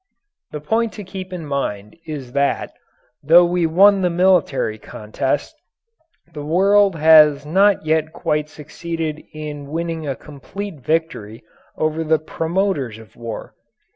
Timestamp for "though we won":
3.21-4.01